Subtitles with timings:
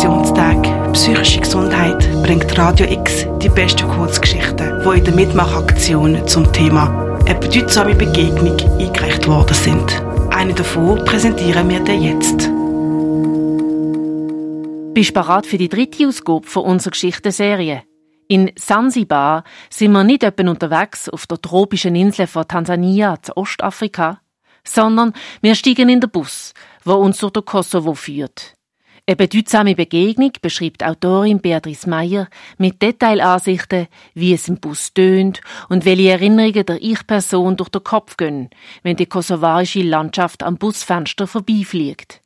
[0.00, 7.18] Weltinfektionstag Psychische Gesundheit bringt Radio X die besten Kurzgeschichten, die in der Mitmachaktion zum Thema
[7.26, 10.02] eine bedeutsame Begegnung eingereicht worden sind.
[10.30, 12.50] Eine davon präsentieren wir dir jetzt.
[14.94, 17.82] Bist bereit für die dritte Ausgabe von unserer Geschichtenserie?
[18.26, 24.22] In Sansibar sind wir nicht etwa unterwegs auf der tropischen Insel von Tansania zu Ostafrika,
[24.64, 25.12] sondern
[25.42, 26.54] wir steigen in den Bus,
[26.84, 28.54] wo uns durch den Kosovo führt.
[29.10, 32.28] Eine bedeutsame Begegnung beschreibt Autorin Beatrice Meyer
[32.58, 38.16] mit Detailansichten, wie es im Bus tönt und welche Erinnerungen der Ich-Person durch den Kopf
[38.16, 38.50] gehen,
[38.84, 42.22] wenn die kosovarische Landschaft am Busfenster vorbeifliegt.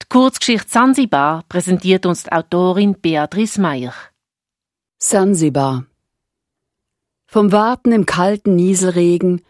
[0.00, 3.92] Die Kurzgeschichte Sansibar präsentiert uns die Autorin Beatrice Meyer.
[4.98, 5.84] Sansibar
[7.26, 9.42] Vom Warten im kalten Nieselregen,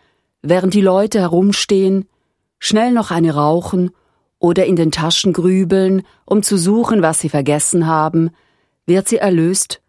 [0.42, 2.08] während die Leute herumstehen,
[2.58, 3.92] schnell noch eine rauchen
[4.44, 8.28] oder in den Taschen grübeln, um zu suchen, was sie vergessen haben,
[8.84, 9.80] wird sie erlöst,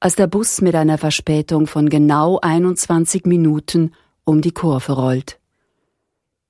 [0.00, 3.92] als der Bus mit einer Verspätung von genau 21 Minuten
[4.24, 5.38] um die Kurve rollt.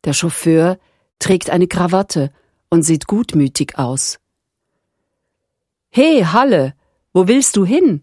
[0.04, 0.78] Der Chauffeur
[1.18, 2.30] trägt eine Krawatte
[2.68, 4.20] und sieht gutmütig aus.
[5.88, 6.74] He, Halle,
[7.12, 8.02] wo willst du hin?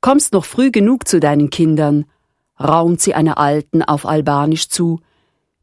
[0.00, 2.06] Kommst noch früh genug zu deinen Kindern,
[2.58, 4.98] raunt sie einer Alten auf Albanisch zu,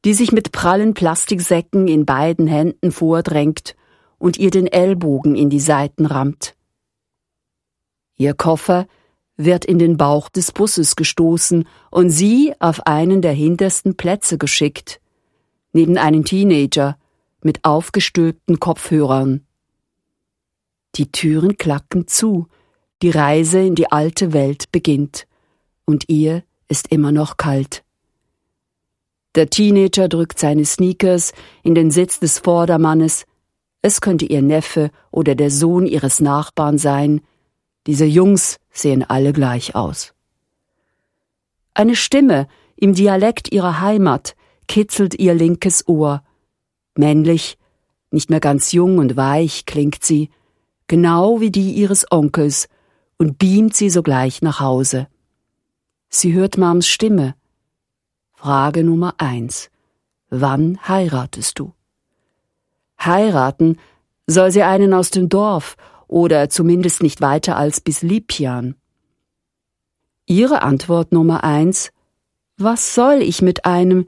[0.05, 3.75] die sich mit prallen Plastiksäcken in beiden Händen vordrängt
[4.17, 6.55] und ihr den Ellbogen in die Seiten rammt.
[8.15, 8.87] Ihr Koffer
[9.37, 14.99] wird in den Bauch des Busses gestoßen und sie auf einen der hintersten Plätze geschickt,
[15.71, 16.97] neben einen Teenager
[17.41, 19.45] mit aufgestülpten Kopfhörern.
[20.95, 22.47] Die Türen klacken zu,
[23.01, 25.25] die Reise in die alte Welt beginnt,
[25.85, 27.83] und ihr ist immer noch kalt.
[29.35, 33.25] Der Teenager drückt seine Sneakers in den Sitz des Vordermannes.
[33.81, 37.21] Es könnte ihr Neffe oder der Sohn ihres Nachbarn sein.
[37.85, 40.13] Diese Jungs sehen alle gleich aus.
[41.73, 44.35] Eine Stimme im Dialekt ihrer Heimat
[44.67, 46.23] kitzelt ihr linkes Ohr.
[46.95, 47.57] Männlich,
[48.11, 50.29] nicht mehr ganz jung und weich klingt sie,
[50.87, 52.67] genau wie die ihres Onkels,
[53.17, 55.07] und beamt sie sogleich nach Hause.
[56.09, 57.35] Sie hört Mams Stimme,
[58.41, 59.69] Frage Nummer eins.
[60.29, 61.73] Wann heiratest du?
[62.97, 63.77] Heiraten
[64.27, 65.75] soll sie einen aus dem Dorf
[66.07, 68.75] oder zumindest nicht weiter als bis Lipjan.
[70.25, 71.91] Ihre Antwort Nummer eins.
[72.55, 74.07] Was soll ich mit einem,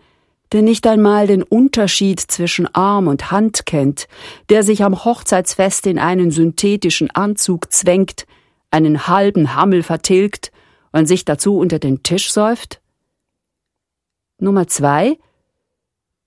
[0.54, 4.08] der nicht einmal den Unterschied zwischen Arm und Hand kennt,
[4.50, 8.26] der sich am Hochzeitsfest in einen synthetischen Anzug zwängt,
[8.70, 10.54] einen halben Hammel vertilgt
[10.94, 12.81] und sich dazu unter den Tisch säuft?
[14.42, 15.20] Nummer zwei,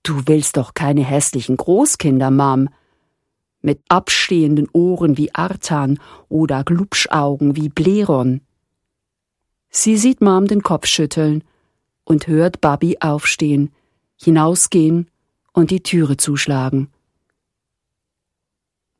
[0.03, 2.69] du willst doch keine hässlichen Großkinder, Mom.
[3.61, 5.99] Mit abstehenden Ohren wie Artan
[6.29, 8.39] oder Glubschaugen wie Bleron.
[9.69, 11.43] Sie sieht Mom den Kopf schütteln
[12.05, 13.73] und hört Babi aufstehen,
[14.15, 15.11] hinausgehen
[15.51, 16.89] und die Türe zuschlagen.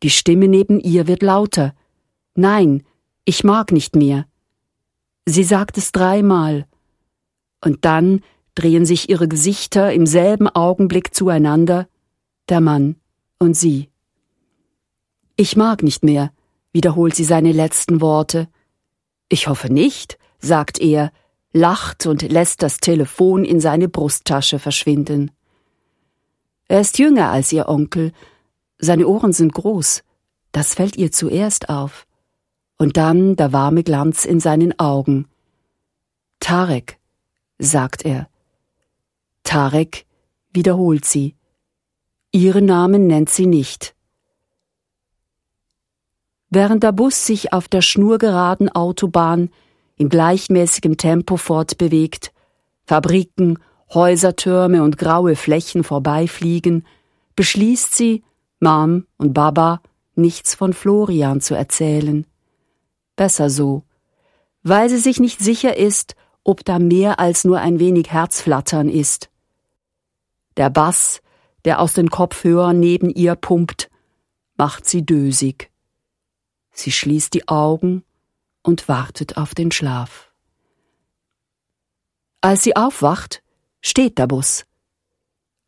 [0.03, 1.73] Die Stimme neben ihr wird lauter.
[2.33, 2.83] Nein,
[3.23, 4.27] ich mag nicht mehr.
[5.25, 6.67] Sie sagt es dreimal.
[7.63, 8.21] Und dann
[8.55, 11.87] drehen sich ihre Gesichter im selben Augenblick zueinander,
[12.49, 12.95] der Mann
[13.37, 13.89] und sie.
[15.35, 16.31] Ich mag nicht mehr,
[16.71, 18.47] wiederholt sie seine letzten Worte.
[19.27, 21.11] Ich hoffe nicht, sagt er,
[21.51, 25.31] lacht und lässt das Telefon in seine Brusttasche verschwinden.
[26.67, 28.11] Er ist jünger als ihr Onkel,
[28.77, 30.03] seine Ohren sind groß,
[30.51, 32.07] das fällt ihr zuerst auf.
[32.77, 35.27] Und dann der warme Glanz in seinen Augen.
[36.39, 36.99] Tarek,
[37.57, 38.27] sagt er,
[39.55, 40.05] Tarek
[40.51, 41.33] wiederholt sie.
[42.33, 43.95] Ihren Namen nennt sie nicht.
[46.49, 49.49] Während der Bus sich auf der schnurgeraden Autobahn
[49.95, 52.33] in gleichmäßigem Tempo fortbewegt,
[52.83, 53.57] Fabriken,
[53.93, 56.85] Häusertürme und graue Flächen vorbeifliegen,
[57.37, 58.25] beschließt sie,
[58.59, 59.79] Mom und Baba
[60.15, 62.27] nichts von Florian zu erzählen.
[63.15, 63.83] Besser so,
[64.63, 69.29] weil sie sich nicht sicher ist, ob da mehr als nur ein wenig Herzflattern ist.
[70.57, 71.21] Der Bass,
[71.65, 73.89] der aus den Kopfhörern neben ihr pumpt,
[74.57, 75.71] macht sie dösig.
[76.71, 78.03] Sie schließt die Augen
[78.61, 80.31] und wartet auf den Schlaf.
[82.41, 83.41] Als sie aufwacht,
[83.81, 84.65] steht der Bus.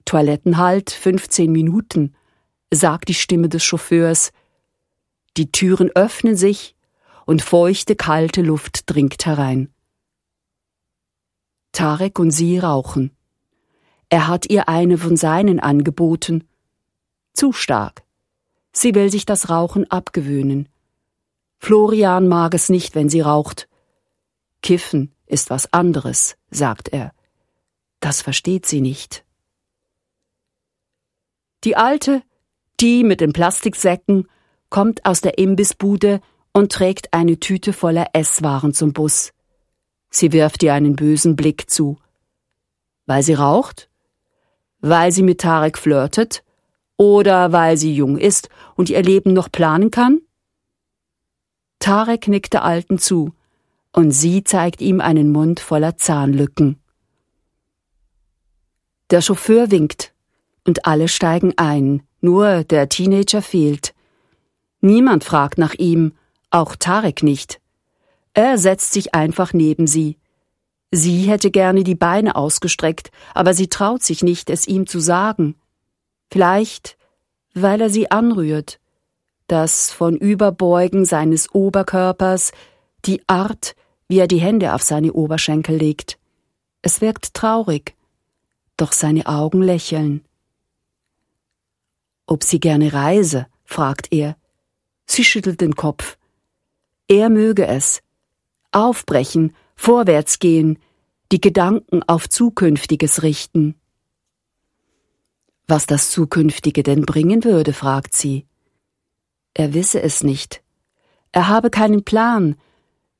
[0.05, 2.15] Toilettenhalt 15 Minuten,
[2.71, 4.31] sagt die Stimme des Chauffeurs.
[5.35, 6.75] Die Türen öffnen sich
[7.25, 9.73] und feuchte, kalte Luft dringt herein.
[11.73, 13.16] Tarek und sie rauchen.
[14.09, 16.47] Er hat ihr eine von seinen angeboten.
[17.33, 18.03] Zu stark.
[18.71, 20.69] Sie will sich das Rauchen abgewöhnen.
[21.59, 23.67] Florian mag es nicht, wenn sie raucht.
[24.61, 27.11] Kiffen ist was anderes, sagt er.
[27.99, 29.25] Das versteht sie nicht.
[31.63, 32.21] Die Alte,
[32.79, 34.27] die mit den Plastiksäcken,
[34.69, 36.21] kommt aus der Imbissbude
[36.53, 39.33] und trägt eine Tüte voller Esswaren zum Bus.
[40.09, 41.97] Sie wirft ihr einen bösen Blick zu.
[43.05, 43.89] Weil sie raucht?
[44.81, 46.43] Weil sie mit Tarek flirtet?
[46.97, 50.21] Oder weil sie jung ist und ihr Leben noch planen kann?
[51.79, 53.33] Tarek nickt der Alten zu,
[53.93, 56.79] und sie zeigt ihm einen Mund voller Zahnlücken.
[59.09, 60.13] Der Chauffeur winkt,
[60.65, 63.93] und alle steigen ein, nur der Teenager fehlt.
[64.81, 66.13] Niemand fragt nach ihm,
[66.49, 67.61] auch Tarek nicht.
[68.33, 70.17] Er setzt sich einfach neben sie.
[70.91, 75.55] Sie hätte gerne die Beine ausgestreckt, aber sie traut sich nicht, es ihm zu sagen.
[76.31, 76.97] Vielleicht,
[77.53, 78.79] weil er sie anrührt.
[79.47, 82.51] Das von Überbeugen seines Oberkörpers,
[83.05, 83.75] die Art,
[84.07, 86.17] wie er die Hände auf seine Oberschenkel legt.
[86.81, 87.95] Es wirkt traurig,
[88.77, 90.23] doch seine Augen lächeln.
[92.25, 94.37] Ob sie gerne reise, fragt er.
[95.05, 96.17] Sie schüttelt den Kopf.
[97.07, 98.01] Er möge es.
[98.71, 100.79] Aufbrechen, vorwärts gehen,
[101.31, 103.75] die Gedanken auf Zukünftiges richten.
[105.67, 108.45] Was das Zukünftige denn bringen würde, fragt sie.
[109.53, 110.63] Er wisse es nicht.
[111.31, 112.55] Er habe keinen Plan.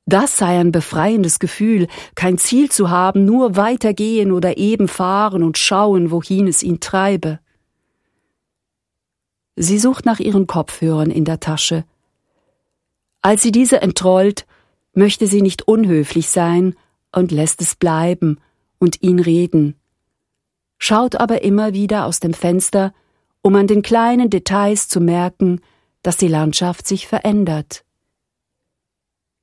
[0.06, 5.58] Das sei ein befreiendes Gefühl, kein Ziel zu haben, nur weitergehen oder eben fahren und
[5.58, 7.40] schauen, wohin es ihn treibe.
[9.58, 11.84] Sie sucht nach ihren Kopfhörern in der Tasche.
[13.22, 14.47] Als sie diese entrollt,
[14.98, 16.76] möchte sie nicht unhöflich sein
[17.12, 18.40] und lässt es bleiben
[18.80, 19.76] und ihn reden
[20.78, 22.94] schaut aber immer wieder aus dem Fenster,
[23.42, 25.62] um an den kleinen Details zu merken,
[26.04, 27.84] dass die Landschaft sich verändert.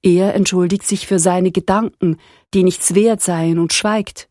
[0.02, 2.18] Er entschuldigt sich für seine Gedanken,
[2.52, 4.28] die nichts wert seien, und schweigt.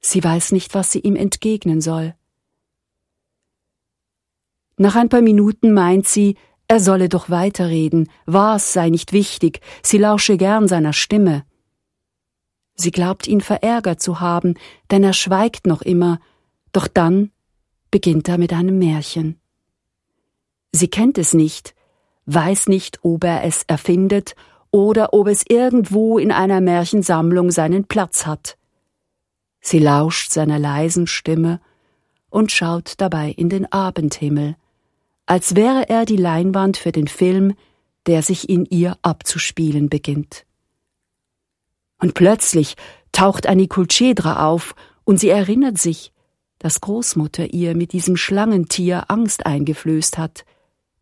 [0.00, 2.14] Sie weiß nicht, was sie ihm entgegnen soll.
[4.76, 6.36] Nach ein paar Minuten meint sie,
[6.68, 11.44] er solle doch weiterreden, was sei nicht wichtig, sie lausche gern seiner Stimme.
[12.74, 14.54] Sie glaubt ihn verärgert zu haben,
[14.90, 16.18] denn er schweigt noch immer,
[16.72, 17.30] doch dann
[17.90, 19.38] beginnt er mit einem Märchen.
[20.72, 21.74] Sie kennt es nicht,
[22.26, 24.34] weiß nicht, ob er es erfindet
[24.72, 28.58] oder ob es irgendwo in einer Märchensammlung seinen Platz hat.
[29.60, 31.60] Sie lauscht seiner leisen Stimme
[32.28, 34.56] und schaut dabei in den Abendhimmel,
[35.26, 37.54] als wäre er die Leinwand für den Film,
[38.06, 40.44] der sich in ihr abzuspielen beginnt.
[41.98, 42.76] Und plötzlich
[43.12, 44.74] taucht eine Kulchedra auf
[45.04, 46.12] und sie erinnert sich,
[46.58, 50.44] dass Großmutter ihr mit diesem Schlangentier Angst eingeflößt hat.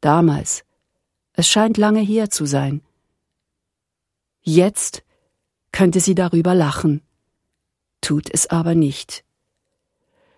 [0.01, 0.65] Damals.
[1.35, 2.83] Es scheint lange her zu sein.
[4.43, 5.03] Jetzt
[5.71, 7.01] könnte sie darüber lachen,
[8.01, 9.25] tut es aber nicht.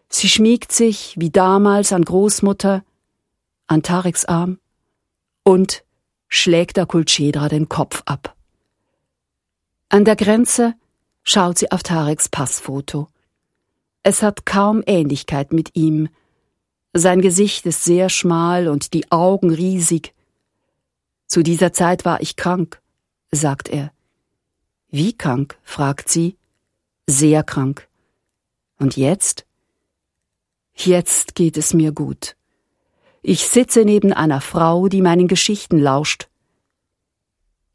[0.08, 2.84] Sie schmiegt sich wie damals an Großmutter,
[3.66, 4.58] an Tareks Arm
[5.42, 5.84] und
[6.28, 8.34] schlägt der Kulchedra den Kopf ab.
[9.88, 10.74] An der Grenze
[11.22, 13.08] schaut sie auf Tareks Passfoto.
[14.02, 16.08] Es hat kaum Ähnlichkeit mit ihm.
[16.92, 20.14] Sein Gesicht ist sehr schmal und die Augen riesig.
[21.26, 22.80] Zu dieser Zeit war ich krank,
[23.30, 23.92] sagt er.
[24.88, 25.58] Wie krank?
[25.62, 26.36] fragt sie.
[27.06, 27.88] Sehr krank.
[28.78, 29.46] Und jetzt?
[30.74, 32.36] Jetzt geht es mir gut.
[33.26, 36.28] Ich sitze neben einer Frau, die meinen Geschichten lauscht.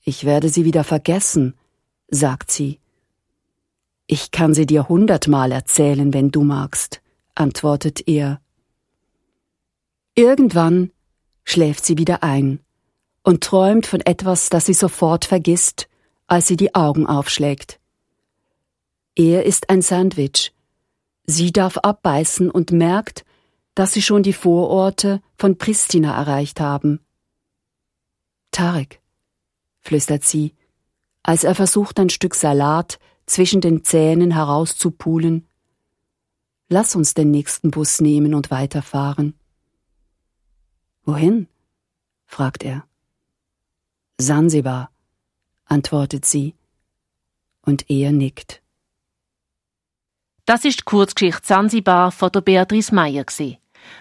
[0.03, 1.55] Ich werde sie wieder vergessen,
[2.07, 2.79] sagt sie.
[4.05, 7.01] Ich kann sie dir hundertmal erzählen, wenn du magst,
[7.33, 8.39] antwortet er.
[10.13, 10.91] Irgendwann
[11.43, 12.59] schläft sie wieder ein
[13.23, 15.89] und träumt von etwas, das sie sofort vergisst,
[16.27, 17.79] als sie die Augen aufschlägt.
[19.15, 20.53] Er ist ein Sandwich.
[21.25, 23.25] Sie darf abbeißen und merkt,
[23.79, 26.99] dass sie schon die Vororte von Pristina erreicht haben.
[28.51, 28.99] Tarek,
[29.79, 30.53] flüstert sie,
[31.23, 35.47] als er versucht, ein Stück Salat zwischen den Zähnen herauszupulen.
[36.67, 39.39] Lass uns den nächsten Bus nehmen und weiterfahren.
[41.05, 41.47] Wohin?
[42.25, 42.83] fragt er.
[44.17, 44.91] Sansibar,
[45.63, 46.53] antwortet sie,
[47.61, 48.61] und er nickt.
[50.43, 53.23] Das ist die Kurzgeschichte Sansibar von der Beatrice Meyer.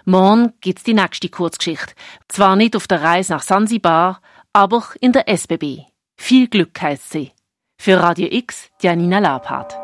[0.05, 1.95] Morgen gibt's die nächste Kurzgeschichte.
[2.29, 4.21] Zwar nicht auf der Reise nach Sansibar,
[4.53, 5.83] aber in der SBB.
[6.17, 7.33] Viel Glück heißt sie.
[7.81, 9.79] Für Radio X, Janina Labhardt.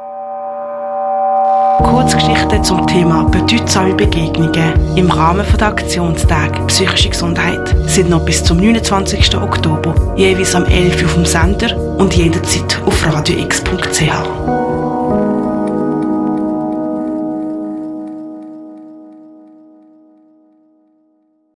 [1.82, 8.58] Kurzgeschichten zum Thema bedeutsame Begegnungen im Rahmen der Aktionstag Psychische Gesundheit sind noch bis zum
[8.58, 9.36] 29.
[9.36, 14.63] Oktober jeweils am 11 Uhr auf dem Sender und jederzeit auf radiox.ch.